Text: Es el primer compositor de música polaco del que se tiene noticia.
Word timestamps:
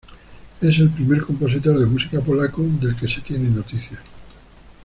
Es 0.61 0.79
el 0.79 0.89
primer 0.89 1.21
compositor 1.21 1.77
de 1.77 1.85
música 1.85 2.21
polaco 2.21 2.63
del 2.63 2.95
que 2.95 3.07
se 3.07 3.21
tiene 3.21 3.51
noticia. 3.51 4.01